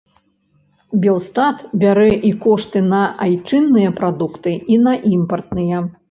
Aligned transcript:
Белстат 1.01 1.59
бярэ 1.83 2.07
і 2.29 2.31
кошты 2.45 2.81
на 2.93 3.01
айчынныя 3.25 3.89
прадукты, 3.99 4.55
і 4.77 4.79
на 4.87 4.95
імпартныя. 5.13 5.83